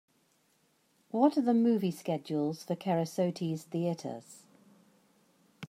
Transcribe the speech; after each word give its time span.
What 1.11 1.37
are 1.37 1.43
the 1.43 1.53
movie 1.53 1.91
schedules 1.91 2.63
for 2.63 2.75
Kerasotes 2.75 3.65
Theatres 3.65 4.41